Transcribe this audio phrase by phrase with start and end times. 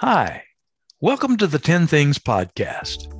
[0.00, 0.44] Hi,
[1.00, 3.12] welcome to the 10 Things Podcast.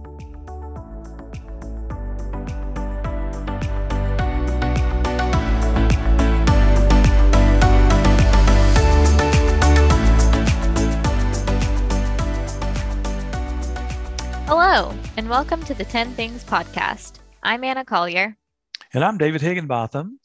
[14.46, 17.18] Hello, and welcome to the 10 Things Podcast.
[17.42, 18.36] I'm Anna Collier.
[18.95, 20.20] And I'm David Higginbotham.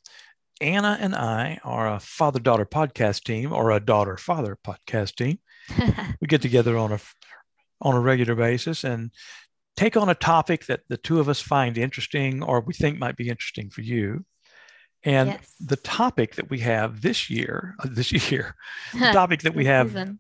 [0.62, 5.40] Anna and I are a father daughter podcast team or a daughter father podcast team.
[6.22, 7.00] we get together on a
[7.82, 9.12] on a regular basis and
[9.76, 13.18] take on a topic that the two of us find interesting or we think might
[13.18, 14.26] be interesting for you.
[15.04, 15.54] And Yes.
[15.60, 18.56] the topic that we have this year, uh, this year,
[18.94, 20.20] the topic that we have, Season.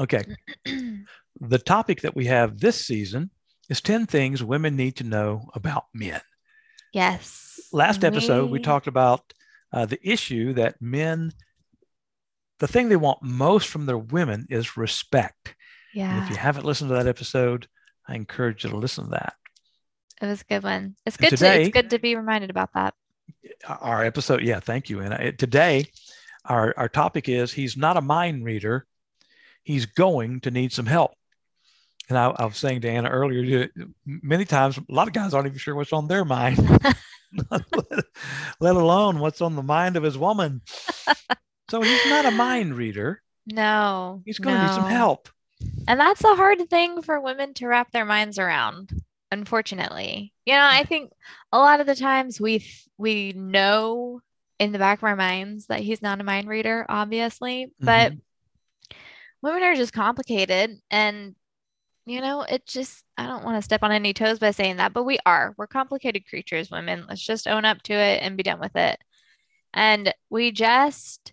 [0.00, 0.24] okay,
[1.40, 3.30] the topic that we have this season
[3.70, 6.20] is 10 things women need to know about men.
[6.92, 7.46] yes.
[7.72, 9.32] Last episode, we We- talked about
[9.72, 11.32] uh, the issue that men,
[12.60, 15.48] the thing they want most from their women is respect.
[15.48, 15.54] And
[16.02, 17.66] Yeah, if you haven't listened to that episode,
[18.06, 19.34] I encourage you to listen to that.
[20.22, 20.94] it was a good one.
[21.04, 22.94] It's And good to today- it's good to be reminded about that.
[23.66, 25.00] Uh, our episode, yeah, thank you.
[25.00, 25.86] And uh, I, today,
[26.44, 28.86] our, our topic is he's not a mind reader,
[29.62, 31.12] he's going to need some help.
[32.08, 33.68] And I, I was saying to Anna earlier,
[34.04, 36.58] many times, a lot of guys aren't even sure what's on their mind,
[38.60, 40.60] let alone what's on the mind of his woman.
[41.70, 43.22] So he's not a mind reader.
[43.46, 45.28] No, He's going to need some help.
[45.86, 48.90] And that's a hard thing for women to wrap their minds around,
[49.30, 50.32] unfortunately.
[50.46, 51.12] You know, I think
[51.52, 52.66] a lot of the times we
[52.98, 54.20] we know
[54.58, 57.86] in the back of our minds that he's not a mind reader, obviously, mm-hmm.
[57.86, 58.12] but
[59.42, 61.34] women are just complicated and
[62.06, 64.92] you know, it just I don't want to step on any toes by saying that,
[64.92, 65.54] but we are.
[65.56, 67.04] We're complicated creatures, women.
[67.08, 68.98] Let's just own up to it and be done with it.
[69.72, 71.32] And we just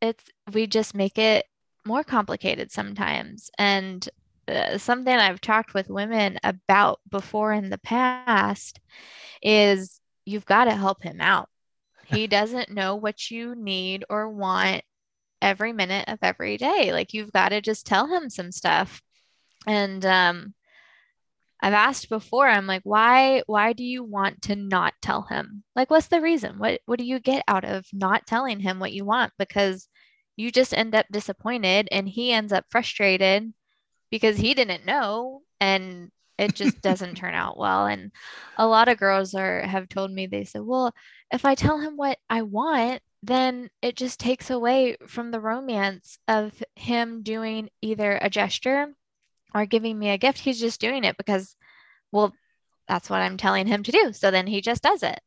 [0.00, 1.46] it's we just make it
[1.84, 3.50] more complicated sometimes.
[3.58, 4.06] And
[4.48, 8.80] uh, something I've talked with women about before in the past
[9.42, 11.48] is you've got to help him out.
[12.10, 14.82] He doesn't know what you need or want
[15.40, 16.92] every minute of every day.
[16.92, 19.00] Like you've got to just tell him some stuff.
[19.64, 20.54] And um
[21.62, 25.62] I've asked before, I'm like, why why do you want to not tell him?
[25.76, 26.58] Like what's the reason?
[26.58, 29.32] What what do you get out of not telling him what you want?
[29.38, 29.88] Because
[30.40, 33.52] you just end up disappointed and he ends up frustrated
[34.10, 37.86] because he didn't know and it just doesn't turn out well.
[37.86, 38.10] And
[38.56, 40.94] a lot of girls are have told me they said, well,
[41.30, 46.18] if I tell him what I want, then it just takes away from the romance
[46.26, 48.94] of him doing either a gesture
[49.54, 50.38] or giving me a gift.
[50.38, 51.54] He's just doing it because,
[52.12, 52.32] well,
[52.88, 54.12] that's what I'm telling him to do.
[54.14, 55.20] So then he just does it.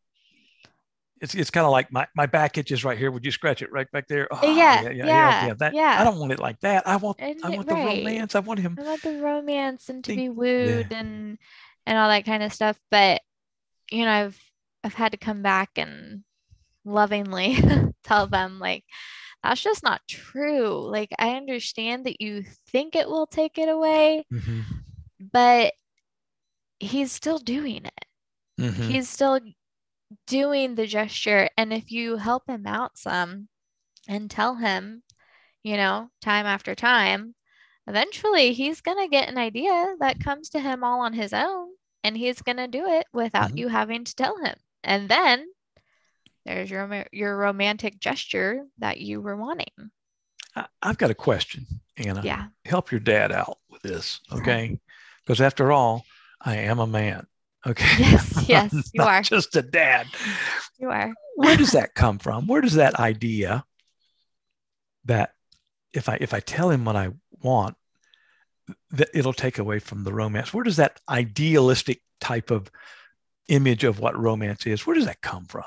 [1.24, 3.10] It's, it's kind of like my, my back itches right here.
[3.10, 4.28] Would you scratch it right back there?
[4.30, 5.96] Oh, Yeah, yeah, yeah, That, yeah.
[6.00, 6.86] I don't want it like that.
[6.86, 7.98] I want Isn't I want the right?
[8.04, 8.36] romance.
[8.36, 8.78] I want him.
[8.80, 11.38] I want the romance and to Think- be wooed and
[11.86, 12.78] and all that kind of stuff.
[12.92, 13.22] But
[13.90, 14.40] you know, I've
[14.84, 16.24] I've had to come back and
[16.86, 17.58] lovingly
[18.04, 18.84] tell them like
[19.44, 20.78] that's just not true.
[20.90, 24.64] Like I understand that you think it will take it away, Mhm,
[25.32, 25.74] but
[26.80, 28.06] he's still doing it.
[28.60, 28.74] mhm.
[28.90, 29.40] He's still
[30.28, 31.50] doing the gesture.
[31.58, 33.48] And if you help him out some
[34.08, 35.04] and tell him,
[35.64, 37.36] you know, time after time,
[37.88, 41.70] eventually he's going to get an idea that comes to him all on his own
[42.04, 43.58] and he's going to do it without Mhm.
[43.60, 44.56] you having to tell him.
[44.84, 45.48] And then
[46.46, 49.92] there's your your romantic gesture that you were wanting.
[50.82, 51.66] I've got a question,
[51.98, 52.22] Anna.
[52.24, 52.48] Yeah.
[52.66, 54.80] Help your dad out with this, okay?
[55.24, 56.06] Because after all,
[56.42, 57.26] I am a man.
[57.66, 57.96] Okay.
[57.98, 59.22] Yes, yes, you are.
[59.22, 60.08] just a dad.
[60.78, 61.14] You are.
[61.36, 62.48] Where does that come from?
[62.48, 63.64] Where does that idea
[65.06, 65.34] that
[65.94, 67.10] if I if I tell him what I
[67.42, 67.76] want,
[68.92, 70.54] that it'll take away from the romance?
[70.54, 72.70] Where does that idealistic type of
[73.48, 74.86] image of what romance is?
[74.86, 75.66] Where does that come from?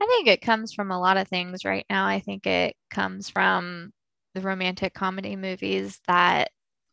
[0.00, 2.06] I think it comes from a lot of things right now.
[2.06, 3.92] I think it comes from
[4.34, 6.50] the romantic comedy movies that,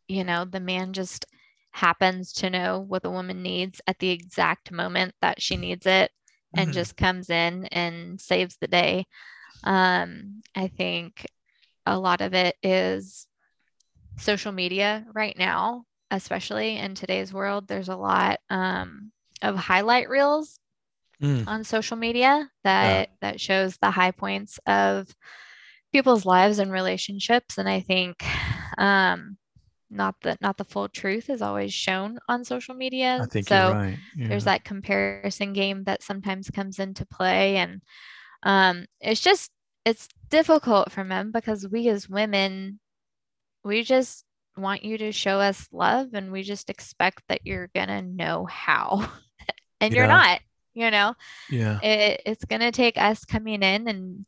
[0.08, 1.26] you know, the man just
[1.72, 6.10] happens to know what the woman needs at the exact moment that she needs it
[6.56, 6.74] and Mhm.
[6.74, 9.06] just comes in and saves the day.
[9.64, 11.26] Um, I think
[11.86, 13.26] a lot of it is
[14.16, 17.68] social media right now, especially in today's world.
[17.68, 19.12] There's a lot um,
[19.42, 20.58] of highlight reels
[21.20, 25.08] Mm, on social media that that shows the high points of
[25.92, 28.22] people's lives and relationships and i think
[28.78, 29.36] um
[29.90, 33.68] not the not the full truth is always shown on social media I think so
[33.68, 33.98] you're right.
[34.16, 37.80] there's that comparison game that sometimes comes into play and
[38.42, 39.50] um it's just
[39.84, 42.80] it's difficult for men because we as women
[43.64, 44.24] we just
[44.58, 48.46] want you to show us love and we just expect that you're going to know
[48.46, 49.10] how.
[49.80, 50.40] and you're not,
[50.74, 51.14] you know.
[51.50, 51.80] Yeah.
[51.80, 54.26] It, it's going to take us coming in and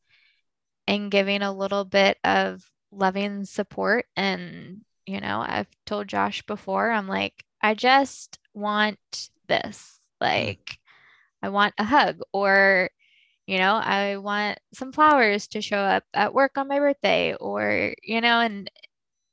[0.86, 6.90] and giving a little bit of loving support and you know, I've told Josh before,
[6.90, 10.00] I'm like, I just want this.
[10.22, 10.26] Mm.
[10.26, 10.78] Like
[11.42, 12.90] I want a hug or
[13.46, 17.94] you know, I want some flowers to show up at work on my birthday or
[18.02, 18.70] you know, and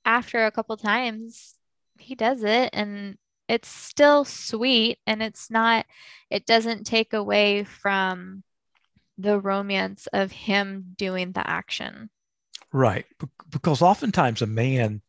[0.05, 1.55] after a couple times
[1.99, 3.17] he does it and
[3.47, 5.85] it's still sweet and it's not
[6.29, 8.43] it doesn't take away from
[9.17, 12.09] the romance of him doing the action.
[12.71, 13.05] Right.
[13.49, 15.01] Because oftentimes a man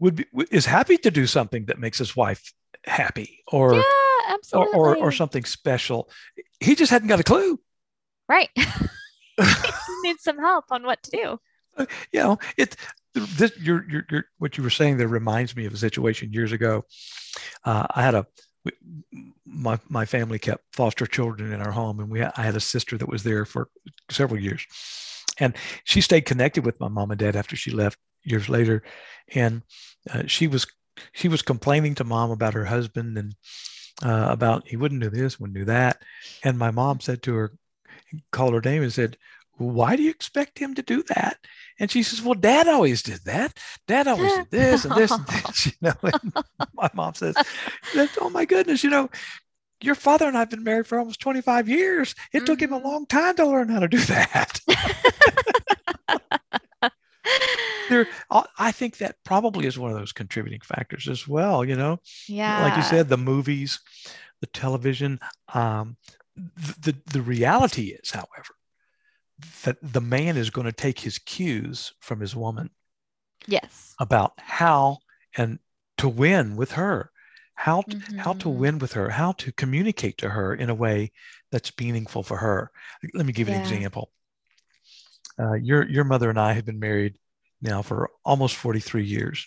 [0.00, 2.52] would be is happy to do something that makes his wife
[2.84, 4.78] happy or yeah, or, absolutely.
[4.78, 6.10] or or something special.
[6.58, 7.60] He just hadn't got a clue.
[8.28, 8.50] Right.
[8.56, 8.64] he
[10.02, 11.86] needs some help on what to do.
[12.12, 12.76] You know, it
[13.14, 16.52] this your your your what you were saying there reminds me of a situation years
[16.52, 16.84] ago.
[17.64, 18.26] Uh, I had a
[19.46, 22.98] my my family kept foster children in our home, and we I had a sister
[22.98, 23.68] that was there for
[24.10, 24.66] several years,
[25.38, 28.82] and she stayed connected with my mom and dad after she left years later,
[29.34, 29.62] and
[30.12, 30.66] uh, she was
[31.12, 33.34] she was complaining to mom about her husband and
[34.04, 36.02] uh, about he wouldn't do this, wouldn't do that,
[36.44, 37.52] and my mom said to her,
[38.32, 39.16] called her name and said,
[39.58, 41.38] "Why do you expect him to do that?"
[41.78, 43.58] And she says, "Well, Dad always did that.
[43.86, 46.32] Dad always did this and this and this." You know, and
[46.74, 47.36] my mom says,
[48.20, 49.10] "Oh my goodness, you know."
[49.82, 52.14] Your father and I have been married for almost 25 years.
[52.34, 52.84] It took him a Mhm.
[52.84, 54.60] long time to learn how to do that.
[57.90, 61.64] there, I I think that probably is one of those contributing factors as well.
[61.64, 62.60] You know, Yeah.
[62.62, 63.80] like you said, the movies,
[64.40, 65.20] the television.
[65.52, 65.96] Um,
[66.36, 68.54] the, the reality is, however,
[69.64, 72.70] that the man is going to take his cues from his woman
[73.46, 73.94] Yes.
[73.98, 74.98] about how
[75.36, 75.58] and
[75.98, 77.10] to win with her,
[77.54, 81.12] how to, how to win with her, how to communicate to her in a way
[81.50, 82.70] that's meaningful for her.
[83.12, 84.12] Let me give you an example.
[85.38, 87.18] Uh, your your mother and I have been married
[87.62, 89.46] now for almost 43 years.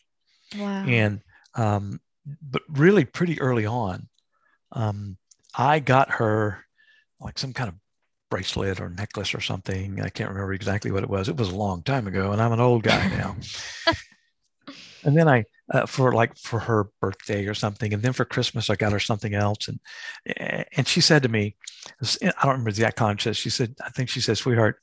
[0.57, 0.85] Wow.
[0.87, 1.21] and
[1.55, 1.99] um,
[2.41, 4.07] but really pretty early on
[4.71, 5.17] um,
[5.55, 6.63] i got her
[7.19, 7.75] like some kind of
[8.29, 10.01] bracelet or necklace or something.
[10.01, 11.29] I can't remember exactly what it was.
[11.29, 13.35] It was a long time ago and i'm an old guy now.
[15.05, 15.43] And then i
[15.73, 18.99] uh, for like for her birthday or something and then for christmas i got her
[18.99, 19.67] something else.
[19.67, 19.79] And
[20.71, 21.55] and she said to me
[22.01, 24.77] i don't remember the exact context she said i think she said sweetheart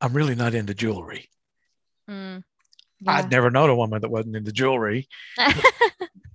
[0.00, 1.28] i'm really not into jewelry
[2.10, 2.42] Mm.
[3.06, 5.08] i'd never known a woman that wasn't into jewelry
[5.38, 5.60] Yeah.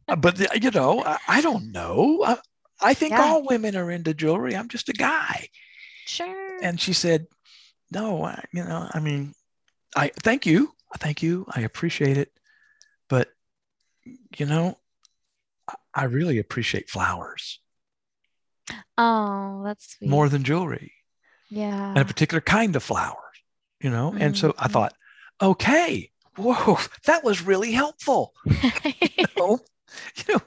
[0.07, 2.37] Uh, but you know I, I don't know I,
[2.81, 3.21] I think Yeah.
[3.21, 5.49] all women are into jewelry i'm just a guy
[6.07, 6.57] sure.
[6.63, 7.27] and she said
[7.91, 9.35] no I, you know i mean
[9.95, 12.31] i thank you thank you i appreciate it
[13.07, 13.29] but
[14.39, 14.79] you know
[15.69, 17.59] I- i really appreciate flowers
[18.97, 20.09] oh, that's sweet.
[20.09, 20.91] more than jewelry
[21.51, 21.89] yeah.
[21.89, 23.15] and a particular kind of flowers
[23.79, 24.71] you know and so i Mhm.
[24.71, 24.93] thought
[25.41, 28.33] okay whoa that was really helpful
[28.83, 29.59] you know,
[30.15, 30.41] you know,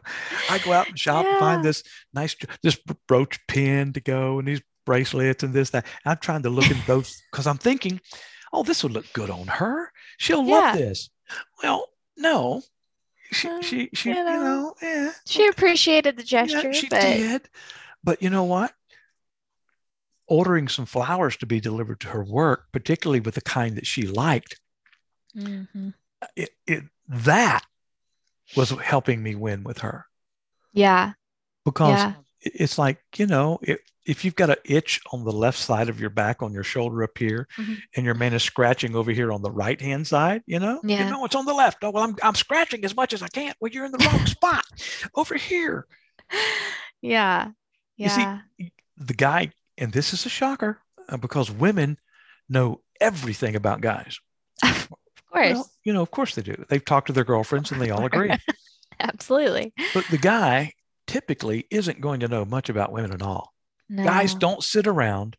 [0.49, 1.83] I go out and shop and find this
[2.15, 2.79] nice this
[3.09, 5.87] brooch pin to go and these bracelets and this that.
[6.05, 8.01] I'm trying to look at both because I'm thinking,
[8.53, 9.91] oh, this would look good on her.
[10.19, 10.73] She'll Yeah.
[10.73, 11.11] love this.
[11.63, 12.63] Well, no,
[13.33, 16.89] she Uh, she she you you know, know, yeah, she appreciated the yeah, gesture, she
[16.89, 17.49] but did.
[18.05, 18.73] But you know what?
[20.29, 24.07] Ordering some flowers to be delivered to her work, particularly with the kind that she
[24.07, 24.61] liked,
[25.37, 25.95] Mhm.
[26.37, 27.65] it, it that
[28.57, 30.07] was helping me win with her.
[30.73, 31.13] yeah.
[31.65, 32.15] because Yeah.
[32.41, 36.01] it's like you know if, if you've got an itch on the left side of
[36.01, 37.79] your back on your shoulder up here Mhm.
[37.97, 41.05] and your man is scratching over here on the right hand side you know Yeah.
[41.05, 43.29] you know it's on the left oh well I'm, I'm scratching as much as i
[43.29, 44.65] can well you're in the wrong spot
[45.15, 45.87] over here
[47.01, 47.51] Yeah.
[47.97, 48.41] You see, Yeah.
[48.97, 51.99] the guy and this is a shocker uh, because women
[52.49, 54.19] know everything about guys
[55.33, 55.55] course.
[55.55, 58.05] Well, you know of course they do they've talked to their girlfriends and they all
[58.05, 58.31] agree
[59.01, 59.73] Absolutely.
[59.95, 60.73] but the guy
[61.07, 63.53] typically isn't going to know much about women at all
[63.89, 64.05] No.
[64.05, 65.37] guys don't sit around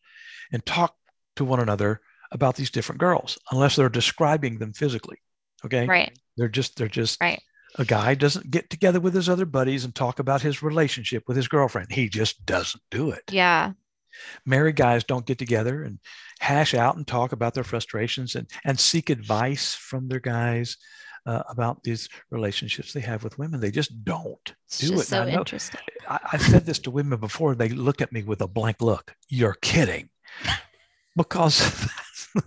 [0.51, 0.95] and talk
[1.37, 5.17] to one another about these different girls unless they're describing them physically
[5.65, 6.17] okay Right.
[6.37, 7.41] they're just they're just Right.
[7.77, 11.37] a guy doesn't get together with his other buddies and talk about his relationship with
[11.37, 13.71] his girlfriend he just doesn't do it Yeah.
[14.45, 15.99] Married guys don't get together and
[16.39, 20.77] hash out and talk about their frustrations and and seek advice from their guys
[21.25, 25.07] uh, about these relationships they have with women they just don't It's do just it
[25.07, 25.79] so I know- interesting.
[26.09, 29.15] I, I said this to women before, they look at me with a blank look.
[29.29, 30.09] You're kidding,
[31.15, 31.87] because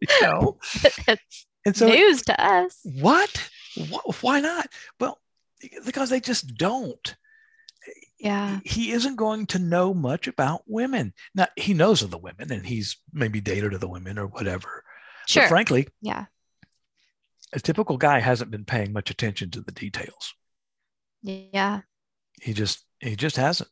[0.00, 0.58] you know.
[0.82, 2.80] it's And so, news to us.
[3.00, 3.48] what?
[4.20, 4.66] Why not?
[4.98, 5.18] Well,
[5.84, 7.14] because they just don't.
[8.18, 8.60] Yeah.
[8.64, 11.12] He isn't going to know much about women.
[11.34, 14.84] Now, he knows of the women and he's maybe dated of the women or whatever.
[15.26, 15.42] Sure.
[15.42, 16.26] But frankly, yeah.
[17.52, 20.34] a typical guy hasn't been paying much attention to the details.
[21.22, 21.82] Yeah.
[22.40, 23.70] He just he just hasn't.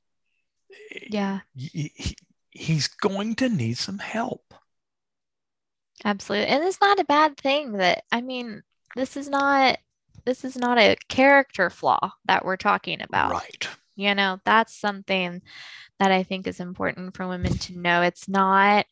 [1.09, 1.41] Yeah.
[1.55, 2.17] He, he,
[2.51, 4.55] he's going to need some help.
[6.05, 6.49] Absolutely.
[6.49, 8.63] And it's not a bad thing that I mean,
[8.97, 9.79] this is not
[10.25, 13.33] this is not a character flaw that we're talking about.
[13.33, 13.69] Right.
[13.97, 15.43] You know, that's something
[15.99, 18.03] that I think is important for women to know.
[18.03, 18.87] It's not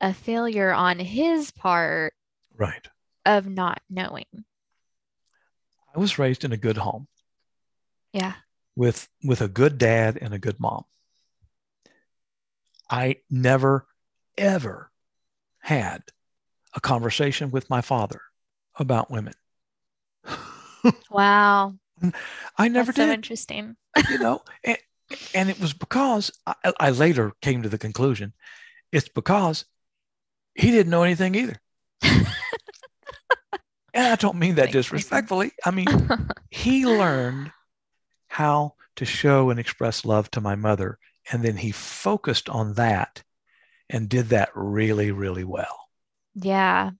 [0.00, 2.14] a failure on his part
[2.56, 2.86] Right.
[3.26, 4.26] of not knowing.
[5.94, 7.06] I was raised in a good home
[8.12, 8.34] Yeah.
[8.76, 10.84] with with a good dad and a good mom.
[12.90, 13.86] I never
[14.36, 14.90] ever
[15.60, 16.02] had
[16.74, 18.20] a conversation with my father
[18.76, 19.34] about women.
[21.10, 21.76] Wow.
[22.58, 23.14] I never That's so did.
[23.14, 23.76] interesting.
[24.10, 24.78] you know and,
[25.34, 28.32] and it was because I, I later came to the conclusion
[28.92, 29.64] it's because
[30.54, 31.56] he didn't know anything either
[32.02, 32.26] and
[33.94, 35.86] i don't mean that disrespectfully i mean
[36.50, 37.52] he learned
[38.28, 40.98] how to show and express love to my mother
[41.30, 43.22] and then he focused on that
[43.90, 45.80] and did that really really well
[46.36, 46.90] yeah.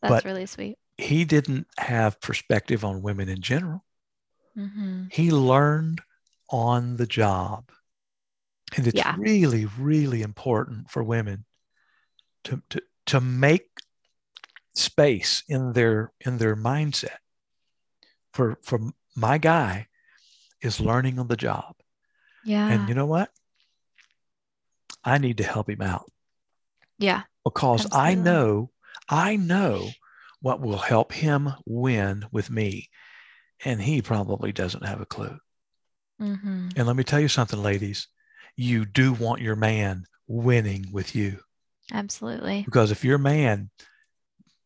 [0.00, 0.78] That's But- really sweet.
[0.98, 3.84] he didn't have perspective on women in general
[4.68, 6.00] hmm he learned
[6.50, 7.70] on the job.
[8.76, 9.14] And it's Yeah.
[9.18, 11.44] really really important for women
[12.44, 13.68] to, to to make
[14.74, 17.18] space in their in their mindset.
[18.32, 18.78] For for
[19.16, 19.88] my guy
[20.60, 21.74] is learning on the job.
[22.44, 22.72] Yeah.
[22.72, 23.30] and you know what?
[25.04, 26.10] I need to help him out.
[26.98, 27.22] Yeah.
[27.44, 28.70] because i know
[29.08, 29.88] i know
[30.42, 32.88] what will help him win with me
[33.64, 35.36] and he probably doesn't have a clue
[36.18, 38.08] hmm And let me tell you something, ladies.
[38.56, 41.38] You do want your man winning with you
[41.92, 42.62] Absolutely.
[42.62, 43.70] because if your man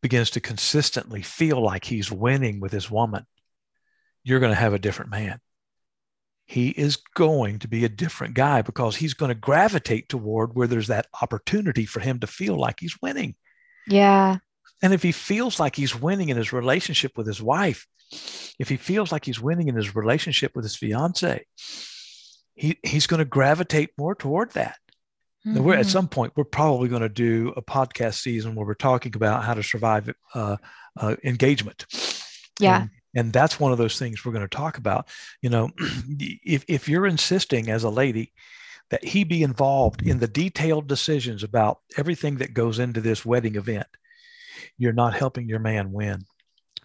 [0.02, 3.24] begins to consistently feel like he's winning with his woman,
[4.22, 5.40] you're going to have a different man.
[6.46, 10.66] He is going to be a different guy because he's going to gravitate toward where
[10.66, 13.34] there's that opportunity for him to feel like he's winning.
[13.86, 14.38] Yeah.
[14.82, 17.86] And if he feels like he's winning in his relationship with his wife,
[18.58, 21.44] if he feels like he's winning in his relationship with his fiance,
[22.54, 24.78] he, he's going to gravitate more toward that.
[25.46, 25.90] Now, we're at Mhm.
[25.90, 29.52] some point we're probably going to do a podcast season where we're talking about how
[29.52, 30.56] to survive uh,
[30.96, 31.84] uh, engagement.
[32.58, 32.82] Yeah.
[32.82, 35.08] And, and that's one of those things we're going to talk about.
[35.42, 38.32] You know, if if you're insisting as a lady
[38.90, 43.56] that he be involved in the detailed decisions about everything that goes into this wedding
[43.56, 43.86] event,
[44.78, 46.24] you're not helping your man win.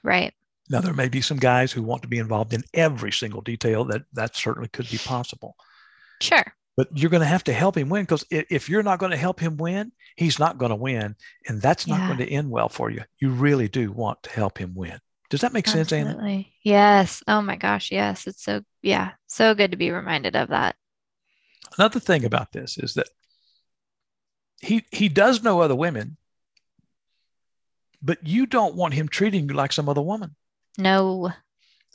[0.03, 0.33] Right.
[0.69, 3.85] Now there may be some guys who want to be involved in every single detail
[3.85, 5.55] that that certainly could be possible
[6.21, 6.43] Sure.
[6.77, 9.17] but you're going to have to help him win because if you're not going to
[9.17, 11.15] help him win, he's not going to win.
[11.47, 12.07] And that's not Yeah.
[12.07, 13.01] going to end well for you.
[13.19, 14.99] You really do want to help him win.
[15.29, 16.09] Does that make sense, Anna?
[16.11, 16.53] Absolutely.
[16.63, 17.23] Yes.
[17.27, 17.91] Oh my gosh.
[17.91, 18.27] Yes.
[18.27, 19.11] It's so, yeah.
[19.27, 20.75] So good to be reminded of that.
[21.77, 23.07] Another thing about this is that
[24.61, 26.17] he he does know other women,
[28.01, 30.35] but you don't want him treating you like some other woman.
[30.77, 31.31] No.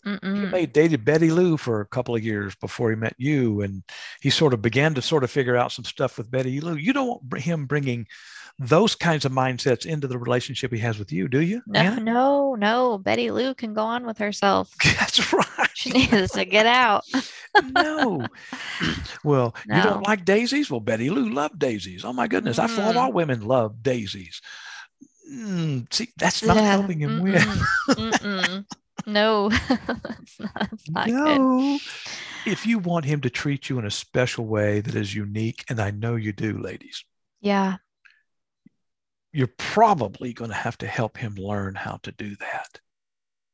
[0.04, 0.50] He Mm-mm.
[0.50, 3.82] may dated Betty Lou for a couple of years before he met you, and
[4.20, 6.74] he sort of began to sort of figure out some stuff with Betty Lou.
[6.76, 8.06] You don't want him bringing
[8.58, 11.62] those kinds of mindsets into the relationship he has with you, do you?
[11.66, 12.00] No, Anna?
[12.02, 12.98] no, no.
[12.98, 14.70] Betty Lou can go on with herself.
[14.84, 15.70] That's right.
[15.72, 17.04] She needs to get out.
[17.62, 18.26] no.
[19.24, 20.70] Well, you don't like daisies?
[20.70, 22.04] Well, Betty Lou loved daisies.
[22.04, 22.58] Oh my goodness.
[22.58, 22.98] I thought Mm.
[22.98, 24.42] all women love daisies.
[25.30, 27.42] Mm, see, that's not Yeah, helping him win.
[27.42, 28.66] mm-mm, mm-mm.
[29.06, 29.50] No,
[30.20, 31.46] it's not, it's not good.
[31.46, 31.80] No.
[32.44, 35.80] If you want him to treat you in a special way that is unique, and
[35.80, 37.04] I know you do, ladies,
[37.40, 37.78] Yeah,
[39.32, 42.80] you're probably going to have to help him learn how to do that.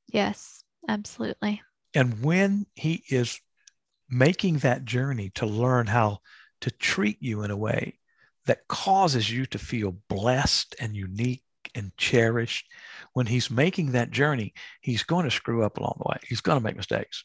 [0.08, 1.62] yes, absolutely.
[1.94, 3.40] And when he is
[4.08, 6.20] making that journey to learn how
[6.62, 7.98] to treat you in a way
[8.46, 12.66] that causes you to feel blessed and unique and cherished,
[13.12, 16.18] when he's making that journey, he's going to screw up along the way.
[16.28, 17.24] He's going to make mistakes.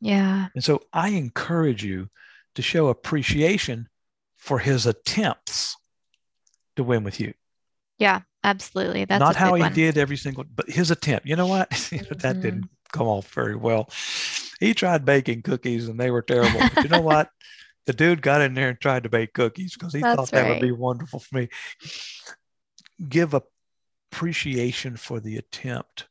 [0.00, 2.08] Yeah, And so I encourage you
[2.54, 3.88] to show appreciation
[4.36, 5.76] for his attempts
[6.76, 7.34] to win with you.
[7.98, 9.04] yeah, absolutely.
[9.04, 9.72] That's Not a how he one.
[9.72, 11.26] did every single, but his attempt.
[11.26, 11.68] You know what?
[12.20, 12.42] that Mhm.
[12.42, 13.88] didn't come off very well.
[14.60, 16.60] He tried baking cookies and they were terrible.
[16.62, 17.30] But you know what?
[17.86, 20.46] The dude got in there and tried to bake cookies because he That's thought that
[20.46, 21.48] would be wonderful for me.
[23.08, 23.32] Give
[24.10, 26.06] appreciation for the attempt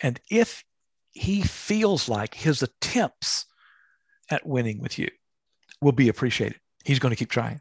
[0.00, 0.64] And if
[1.12, 3.46] he feels like his attempts
[4.30, 5.08] at winning with you
[5.80, 7.60] will be appreciated, he's going to keep trying.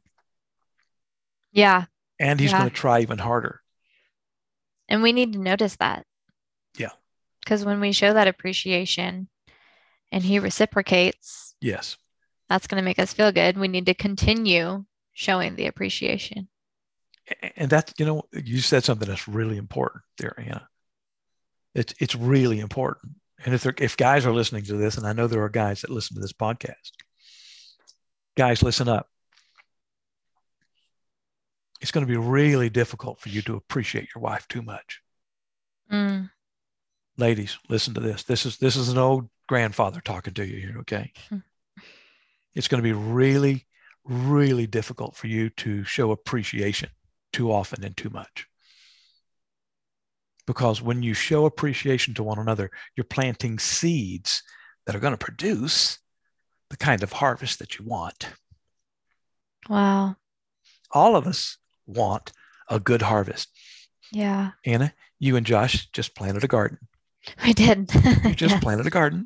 [1.51, 1.85] Yeah.
[2.19, 2.59] And he's Yeah.
[2.59, 3.61] going to try even harder.
[4.89, 6.05] And we need to notice that.
[6.77, 6.91] Yeah.
[7.41, 9.29] Because when we show that appreciation
[10.11, 11.97] and he reciprocates, Yes.
[12.49, 13.57] that's going to make us feel good.
[13.57, 16.49] We need to continue showing the appreciation.
[17.55, 20.67] And that's, you know, you said something that's really important there, Anna.
[21.73, 23.13] It's, it's really important.
[23.45, 25.81] And if, there, if guys are listening to this, and I know there are guys
[25.81, 26.91] that listen to this podcast,
[28.35, 29.07] guys, listen up.
[31.81, 35.01] It's going to be really difficult for you to appreciate your wife too much.
[35.91, 36.29] Mm,
[37.17, 38.23] Ladies, listen to this.
[38.23, 41.11] This is this is an old grandfather talking to you here, okay?
[41.29, 41.37] Hmm.
[42.55, 43.67] It's going to be really,
[44.03, 46.89] really difficult for you to show appreciation
[47.33, 48.47] too often and too much.
[50.45, 54.43] Because when you show appreciation to one another, you're planting seeds
[54.85, 55.99] that are going to produce
[56.69, 58.29] the kind of harvest that you want.
[59.69, 60.15] wow.
[60.91, 62.31] All of us want
[62.69, 63.49] a good harvest.
[64.11, 64.51] Yeah.
[64.65, 66.77] Anna, you and Josh just planted a garden.
[67.43, 67.91] We did.
[68.23, 68.63] You just Yes.
[68.63, 69.25] planted a garden.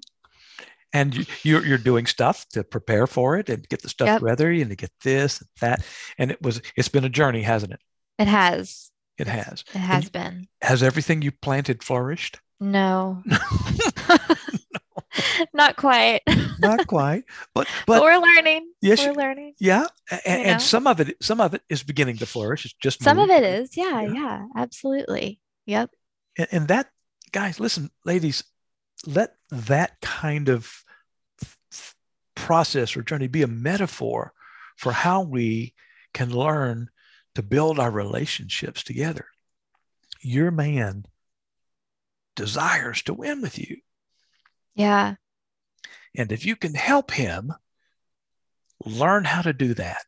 [0.93, 4.21] And you, you're, you're doing stuff to prepare for it and get the stuff Yep.
[4.21, 5.85] ready and to get this and that.
[6.17, 7.79] And it was, it's been a journey, hasn't it?
[8.17, 8.91] It has.
[9.17, 9.63] It has.
[9.74, 10.47] It has been.
[10.62, 12.39] Has everything you planted flourished?
[12.59, 13.21] No.
[13.25, 13.38] no.
[15.53, 16.21] Not quite.
[16.59, 18.71] Not quite, but But but we're learning.
[18.81, 19.53] yes, we're learning.
[19.59, 20.50] yeah, and, You know?
[20.51, 22.65] and some of it, some of it is beginning to flourish.
[22.65, 23.75] It's just Some of it is.
[23.77, 24.13] Yeah, Yeah.
[24.13, 25.39] yeah, absolutely.
[25.65, 25.91] Yep.
[26.38, 26.89] and, and that
[27.31, 28.43] guys listen ladies
[29.05, 30.71] let that kind of
[32.36, 34.31] process or journey be a metaphor
[34.77, 35.74] for how we
[36.13, 36.89] can learn
[37.38, 39.27] to build our relationships together
[40.22, 41.06] your man
[42.36, 43.77] desires to win with you
[44.75, 45.15] Yeah.
[46.15, 47.54] and if you can help him
[48.86, 50.06] learn how to do that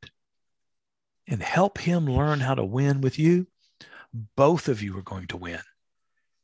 [1.28, 3.46] and help him learn how to win with you
[4.36, 5.62] both of you are going to win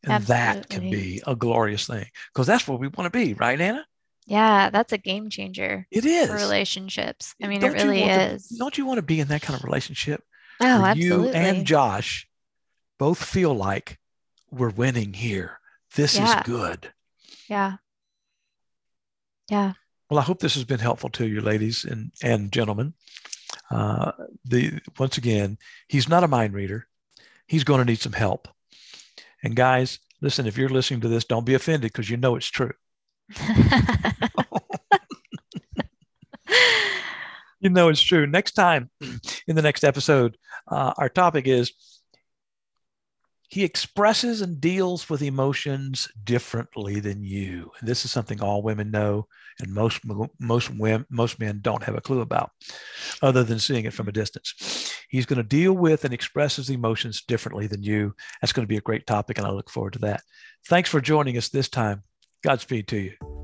[0.04, 3.60] and that can be a glorious thing because that's where we want to be, right,
[3.60, 3.84] Anna?
[4.28, 6.28] Yeah, that's a game changer It is.
[6.30, 7.34] for relationships.
[7.41, 8.50] I mean, Don't it really want to- is.
[8.50, 10.24] don't you want to be in that kind of relationship
[10.62, 11.28] oh, absolutely.
[11.28, 12.28] you and Josh
[12.98, 14.00] both feel like
[14.52, 15.60] we're winning here?
[15.96, 16.38] This Yeah.
[16.39, 16.91] is good.
[17.50, 17.78] yeah.
[19.50, 19.74] Yeah.
[20.10, 22.94] Well, I hope this has been helpful to you, ladies and, and gentlemen.
[23.72, 24.12] Uh,
[24.44, 26.88] the once again, he's not a mind reader.
[27.48, 28.48] He's going to need some help.
[29.44, 32.48] And guys, listen, if you're listening to this, don't be offended because you know it's
[32.48, 32.72] true.
[37.65, 38.28] You know it's true.
[38.28, 38.91] Next time,
[39.47, 41.73] in the next episode, uh, our topic is
[43.49, 47.71] he expresses and deals with emotions differently than you.
[47.80, 49.25] And this is something all women know,
[49.60, 50.01] and most
[50.39, 52.51] most women, most men don't have a clue about,
[53.23, 54.93] other than seeing it from a distance.
[55.10, 58.13] He's going to deal with and express his emotions differently than you.
[58.41, 60.21] That's going to be a great topic, and I look forward to that.
[60.67, 62.04] Thanks for joining us this time.
[62.43, 63.35] Godspeed to you.